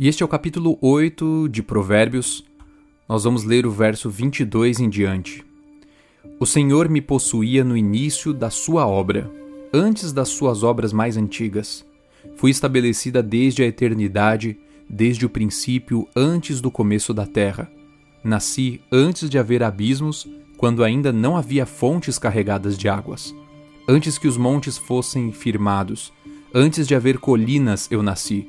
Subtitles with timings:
[0.00, 2.42] E este é o capítulo 8 de Provérbios.
[3.06, 5.44] Nós vamos ler o verso 22 em diante.
[6.40, 9.30] O Senhor me possuía no início da sua obra,
[9.74, 11.84] antes das suas obras mais antigas.
[12.36, 17.70] Fui estabelecida desde a eternidade, desde o princípio, antes do começo da terra.
[18.24, 20.26] Nasci antes de haver abismos,
[20.56, 23.34] quando ainda não havia fontes carregadas de águas.
[23.86, 26.10] Antes que os montes fossem firmados,
[26.54, 28.48] antes de haver colinas, eu nasci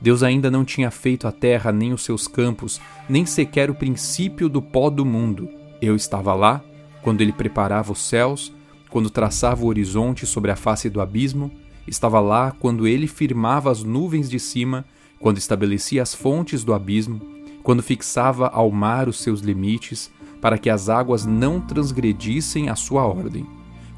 [0.00, 4.48] Deus ainda não tinha feito a terra nem os seus campos, nem sequer o princípio
[4.48, 5.48] do pó do mundo.
[5.80, 6.62] Eu estava lá
[7.02, 8.52] quando ele preparava os céus,
[8.90, 11.50] quando traçava o horizonte sobre a face do abismo,
[11.86, 14.84] estava lá quando ele firmava as nuvens de cima,
[15.18, 17.20] quando estabelecia as fontes do abismo,
[17.62, 20.10] quando fixava ao mar os seus limites,
[20.40, 23.46] para que as águas não transgredissem a sua ordem.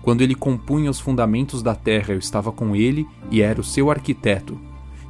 [0.02, 3.90] Quando ele compunha os fundamentos da terra, eu estava com ele e era o seu
[3.90, 4.58] arquiteto.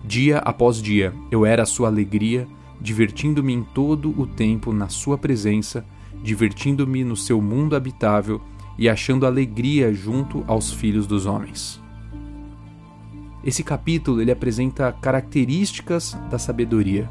[0.08, 2.48] Dia após dia eu era a sua alegria,
[2.80, 5.84] divertindo-me em todo o tempo na sua presença,
[6.22, 8.40] divertindo-me no seu mundo habitável
[8.78, 11.78] e achando alegria junto aos filhos dos homens.
[13.44, 17.06] Esse capítulo ele apresenta características da sabedoria.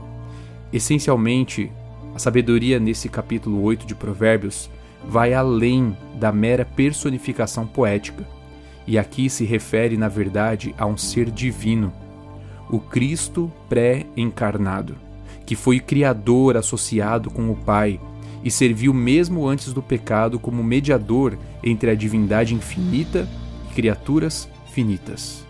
[0.73, 1.71] Essencialmente,
[2.15, 4.71] a sabedoria nesse capítulo 8 de Provérbios
[5.07, 8.27] vai além da mera personificação poética,
[8.87, 11.93] e aqui se refere, na verdade, a um ser divino
[12.69, 14.95] o Cristo pré-encarnado,
[15.45, 17.99] que foi criador associado com o Pai
[18.43, 23.27] e serviu mesmo antes do pecado como mediador entre a divindade infinita
[23.69, 25.45] e criaturas finitas.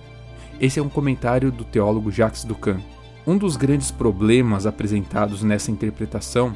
[0.59, 2.79] Esse é um comentário do teólogo Jacques Ducan.
[3.25, 6.55] Um dos grandes problemas apresentados nessa interpretação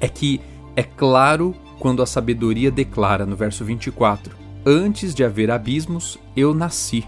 [0.00, 0.40] é que
[0.76, 4.34] é claro quando a sabedoria declara no verso 24:
[4.64, 7.04] Antes de haver abismos, eu nasci.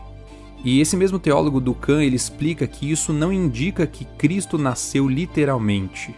[0.66, 6.12] E esse mesmo teólogo Ducan ele explica que isso não indica que Cristo nasceu literalmente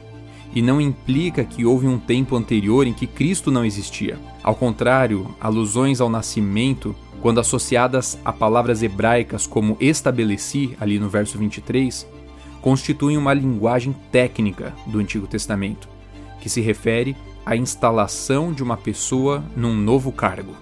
[0.54, 4.18] e não implica que houve um tempo anterior em que Cristo não existia.
[4.42, 11.36] Ao contrário, alusões ao nascimento, quando associadas a palavras hebraicas como estabeleci, ali no verso
[11.36, 12.08] 23,
[12.62, 15.90] constituem uma linguagem técnica do Antigo Testamento,
[16.40, 17.14] que se refere
[17.44, 20.56] à instalação de uma pessoa num novo cargo.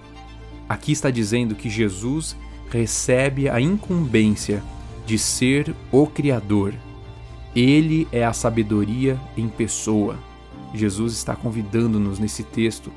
[0.67, 2.35] Aqui está dizendo que Jesus
[2.69, 4.61] recebe a incumbência
[5.05, 6.73] de ser o Criador.
[7.55, 10.17] Ele é a sabedoria em pessoa.
[10.73, 12.91] Jesus está convidando-nos nesse texto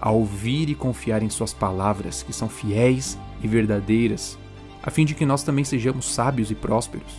[0.00, 4.38] a ouvir e confiar em Suas palavras, que são fiéis e verdadeiras,
[4.82, 7.12] a fim de que nós também sejamos sábios e prósperos.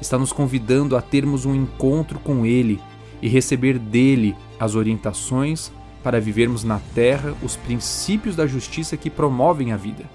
[0.00, 2.80] Está nos convidando a termos um encontro com Ele
[3.20, 5.70] e receber dele as orientações
[6.02, 10.06] para vivermos na terra os princípios da justiça que promovem a vida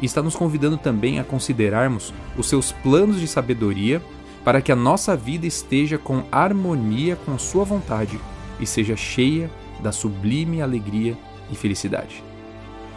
[0.00, 4.02] e está nos convidando também a considerarmos os seus planos de sabedoria
[4.44, 8.20] para que a nossa vida esteja com harmonia com sua vontade
[8.60, 9.50] e seja cheia
[9.82, 11.16] da sublime alegria
[11.50, 12.22] e felicidade.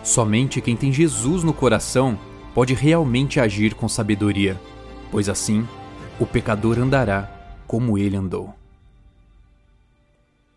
[0.03, 2.17] Somente quem tem Jesus no coração
[2.53, 4.59] pode realmente agir com sabedoria,
[5.11, 5.67] pois assim
[6.19, 7.31] o pecador andará
[7.67, 8.53] como ele andou.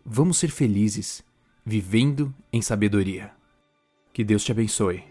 [0.05, 1.23] Vamos ser felizes,
[1.65, 3.31] vivendo em sabedoria.
[4.11, 5.10] Que Deus te abençoe.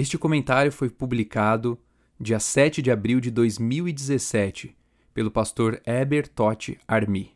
[0.00, 1.78] Este comentário foi publicado
[2.18, 4.74] dia 7 de abril de 2017
[5.12, 7.34] pelo pastor Eber Totti Armi.